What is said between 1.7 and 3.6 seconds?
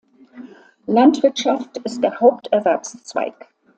ist der Haupterwerbszweig.